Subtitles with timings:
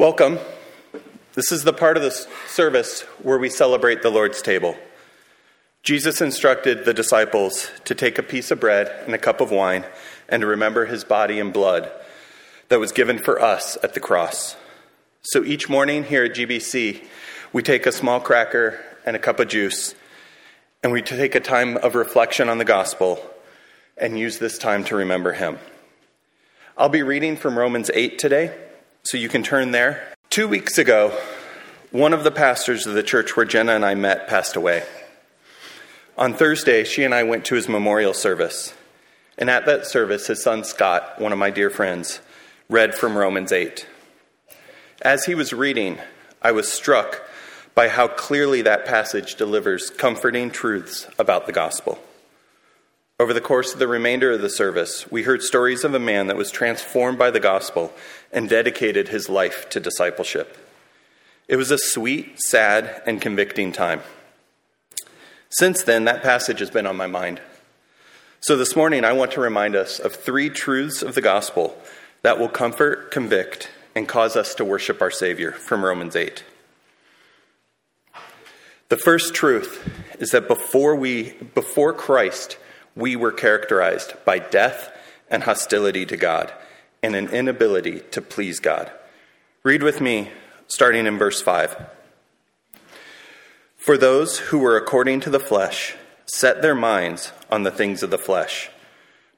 [0.00, 0.38] Welcome.
[1.34, 4.74] This is the part of the service where we celebrate the Lord's table.
[5.82, 9.84] Jesus instructed the disciples to take a piece of bread and a cup of wine
[10.26, 11.92] and to remember his body and blood
[12.70, 14.56] that was given for us at the cross.
[15.20, 17.04] So each morning here at GBC,
[17.52, 19.94] we take a small cracker and a cup of juice
[20.82, 23.22] and we take a time of reflection on the gospel
[23.98, 25.58] and use this time to remember him.
[26.78, 28.69] I'll be reading from Romans 8 today,
[29.02, 30.14] so you can turn there.
[30.28, 31.18] Two weeks ago,
[31.90, 34.84] one of the pastors of the church where Jenna and I met passed away.
[36.16, 38.74] On Thursday, she and I went to his memorial service.
[39.38, 42.20] And at that service, his son Scott, one of my dear friends,
[42.68, 43.86] read from Romans 8.
[45.02, 45.98] As he was reading,
[46.42, 47.22] I was struck
[47.74, 51.98] by how clearly that passage delivers comforting truths about the gospel.
[53.20, 56.28] Over the course of the remainder of the service, we heard stories of a man
[56.28, 57.92] that was transformed by the gospel
[58.32, 60.56] and dedicated his life to discipleship.
[61.46, 64.00] It was a sweet, sad, and convicting time.
[65.50, 67.42] Since then, that passage has been on my mind.
[68.40, 71.76] So this morning, I want to remind us of three truths of the gospel
[72.22, 76.42] that will comfort, convict, and cause us to worship our Savior from Romans 8.
[78.88, 79.86] The first truth
[80.18, 82.56] is that before we before Christ,
[82.94, 84.90] we were characterized by death
[85.30, 86.52] and hostility to God
[87.02, 88.90] and an inability to please God.
[89.62, 90.30] Read with me,
[90.68, 91.86] starting in verse 5.
[93.76, 95.94] For those who were according to the flesh
[96.26, 98.70] set their minds on the things of the flesh,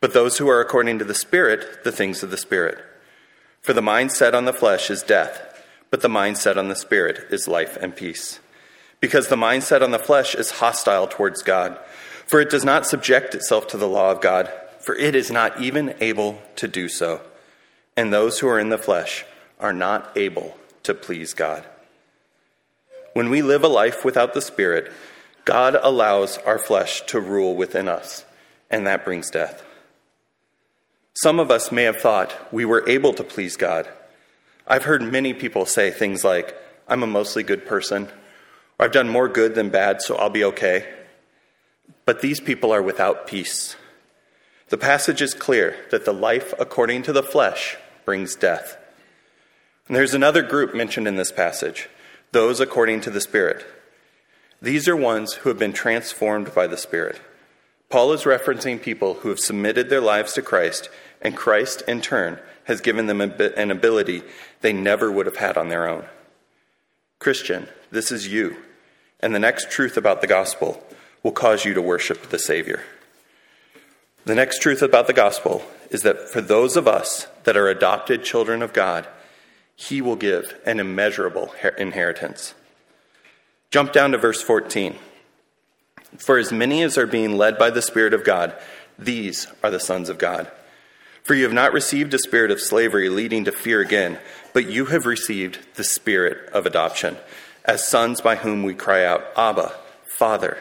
[0.00, 2.78] but those who are according to the Spirit, the things of the Spirit.
[3.60, 6.76] For the mind set on the flesh is death, but the mind set on the
[6.76, 8.38] Spirit is life and peace.
[9.00, 11.78] Because the mind set on the flesh is hostile towards God
[12.28, 15.60] for it does not subject itself to the law of God, for it is not
[15.60, 17.22] even able to do so.
[17.96, 19.24] And those who are in the flesh
[19.58, 21.64] are not able to please God.
[23.14, 24.92] When we live a life without the Spirit,
[25.46, 28.26] God allows our flesh to rule within us,
[28.70, 29.64] and that brings death.
[31.14, 33.88] Some of us may have thought we were able to please God.
[34.66, 36.54] I've heard many people say things like,
[36.86, 38.08] I'm a mostly good person,
[38.78, 40.86] or I've done more good than bad, so I'll be okay.
[42.08, 43.76] But these people are without peace.
[44.70, 47.76] The passage is clear that the life according to the flesh
[48.06, 48.78] brings death.
[49.86, 51.90] And there's another group mentioned in this passage
[52.32, 53.66] those according to the Spirit.
[54.62, 57.20] These are ones who have been transformed by the Spirit.
[57.90, 60.88] Paul is referencing people who have submitted their lives to Christ,
[61.20, 64.22] and Christ, in turn, has given them an ability
[64.62, 66.06] they never would have had on their own.
[67.18, 68.56] Christian, this is you.
[69.20, 70.82] And the next truth about the gospel
[71.22, 72.82] will cause you to worship the Savior.
[74.24, 78.24] The next truth about the gospel is that for those of us that are adopted
[78.24, 79.06] children of God,
[79.74, 82.54] He will give an immeasurable inheritance.
[83.70, 84.96] Jump down to verse 14.
[86.18, 88.54] For as many as are being led by the Spirit of God,
[88.98, 90.50] these are the sons of God.
[91.22, 94.18] For you have not received a spirit of slavery leading to fear again,
[94.54, 97.18] but you have received the spirit of adoption,
[97.64, 99.74] as sons by whom we cry out, Abba,
[100.16, 100.56] Father.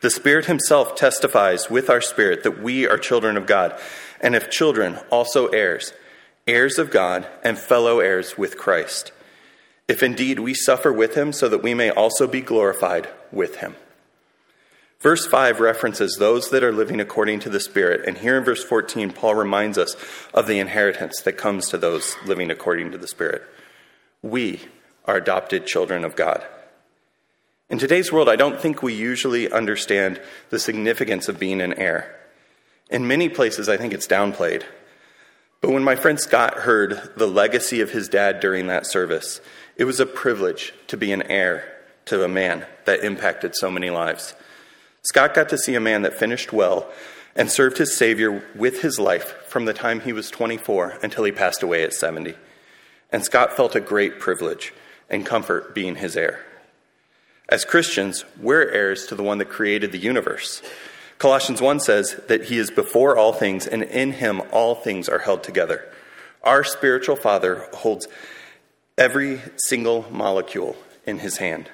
[0.00, 3.78] The Spirit Himself testifies with our spirit that we are children of God,
[4.20, 5.92] and if children, also heirs,
[6.46, 9.12] heirs of God, and fellow heirs with Christ.
[9.88, 13.76] If indeed we suffer with Him, so that we may also be glorified with Him.
[15.00, 18.64] Verse 5 references those that are living according to the Spirit, and here in verse
[18.64, 19.96] 14, Paul reminds us
[20.32, 23.42] of the inheritance that comes to those living according to the Spirit.
[24.22, 24.62] We
[25.04, 26.46] are adopted children of God.
[27.70, 32.18] In today's world, I don't think we usually understand the significance of being an heir.
[32.90, 34.64] In many places, I think it's downplayed.
[35.60, 39.40] But when my friend Scott heard the legacy of his dad during that service,
[39.76, 41.64] it was a privilege to be an heir
[42.06, 44.34] to a man that impacted so many lives.
[45.02, 46.90] Scott got to see a man that finished well
[47.36, 51.30] and served his Savior with his life from the time he was 24 until he
[51.30, 52.34] passed away at 70.
[53.12, 54.74] And Scott felt a great privilege
[55.08, 56.44] and comfort being his heir.
[57.50, 60.62] As Christians, we're heirs to the one that created the universe.
[61.18, 65.18] Colossians 1 says that he is before all things, and in him all things are
[65.18, 65.84] held together.
[66.44, 68.06] Our spiritual Father holds
[68.96, 71.68] every single molecule in his hand.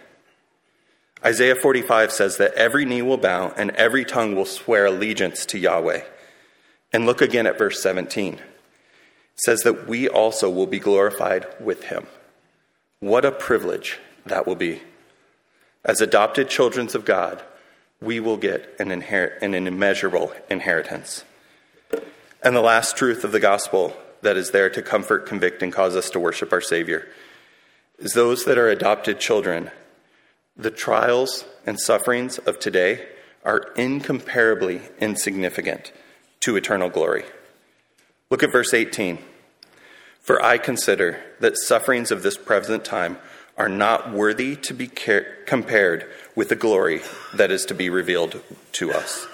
[1.23, 5.59] Isaiah 45 says that every knee will bow and every tongue will swear allegiance to
[5.59, 6.03] Yahweh.
[6.93, 8.35] And look again at verse 17.
[8.35, 8.41] It
[9.37, 12.07] says that we also will be glorified with him.
[13.01, 14.81] What a privilege that will be.
[15.87, 17.43] As adopted children of God,
[18.01, 21.25] we will get an, inher- an immeasurable inheritance.
[22.43, 25.95] And the last truth of the gospel that is there to comfort, convict, and cause
[25.95, 27.07] us to worship our Savior
[28.01, 29.71] is those that are adopted children,
[30.57, 33.07] the trials and sufferings of today
[33.45, 35.93] are incomparably insignificant
[36.41, 37.25] to eternal glory.
[38.29, 39.19] Look at verse 18.
[40.21, 43.19] For I consider that sufferings of this present time
[43.57, 44.87] are not worthy to be
[45.47, 47.01] compared with the glory
[47.35, 48.41] that is to be revealed
[48.73, 49.27] to us.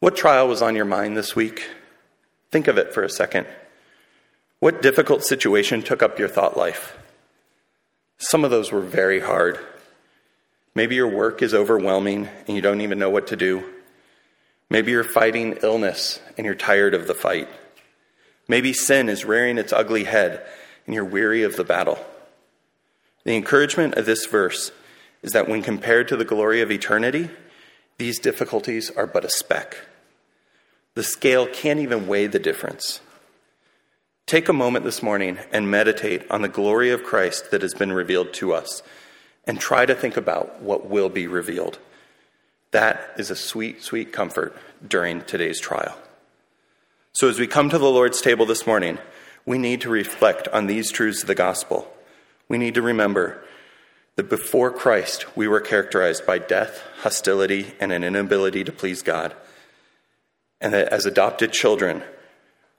[0.00, 1.68] What trial was on your mind this week?
[2.50, 3.46] Think of it for a second.
[4.58, 6.96] What difficult situation took up your thought life?
[8.18, 9.58] Some of those were very hard.
[10.74, 13.64] Maybe your work is overwhelming and you don't even know what to do.
[14.70, 17.48] Maybe you're fighting illness and you're tired of the fight.
[18.48, 20.46] Maybe sin is rearing its ugly head
[20.86, 21.98] and you're weary of the battle.
[23.24, 24.72] The encouragement of this verse
[25.22, 27.30] is that when compared to the glory of eternity,
[27.98, 29.76] these difficulties are but a speck.
[30.94, 33.00] The scale can't even weigh the difference.
[34.26, 37.92] Take a moment this morning and meditate on the glory of Christ that has been
[37.92, 38.82] revealed to us,
[39.44, 41.78] and try to think about what will be revealed.
[42.70, 45.98] That is a sweet, sweet comfort during today's trial.
[47.12, 48.98] So, as we come to the Lord's table this morning,
[49.44, 51.92] we need to reflect on these truths of the gospel.
[52.52, 53.42] We need to remember
[54.16, 59.34] that before Christ, we were characterized by death, hostility, and an inability to please God
[60.62, 62.02] and that as adopted children,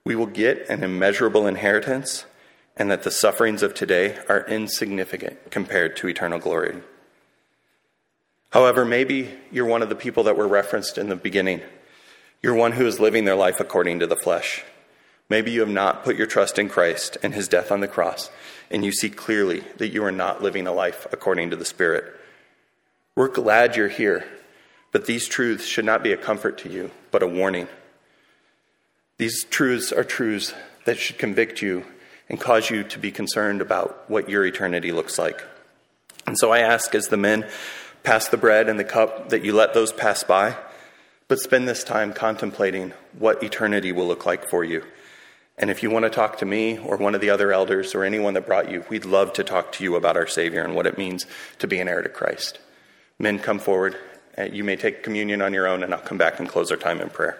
[0.05, 2.25] we will get an immeasurable inheritance,
[2.77, 6.81] and that the sufferings of today are insignificant compared to eternal glory.
[8.51, 11.61] However, maybe you're one of the people that were referenced in the beginning.
[12.41, 14.63] You're one who is living their life according to the flesh.
[15.33, 18.29] Maybe you have not put your trust in Christ and his death on the cross,
[18.69, 22.05] and you see clearly that you are not living a life according to the Spirit.
[23.15, 24.25] We're glad you're here
[24.93, 27.67] but these truths should not be a comfort to you, but a warning.
[29.17, 30.53] These truths are truths
[30.85, 31.83] that should convict you
[32.29, 35.43] and cause you to be concerned about what your eternity looks like.
[36.27, 37.49] And so I ask, as the men
[38.03, 40.55] pass the bread and the cup, that you let those pass by,
[41.27, 44.83] but spend this time contemplating what eternity will look like for you.
[45.57, 48.03] And if you want to talk to me or one of the other elders or
[48.03, 50.87] anyone that brought you, we'd love to talk to you about our Savior and what
[50.87, 51.25] it means
[51.59, 52.59] to be an heir to Christ.
[53.19, 53.95] Men, come forward.
[54.37, 56.77] Uh, you may take communion on your own, and I'll come back and close our
[56.77, 57.37] time in prayer.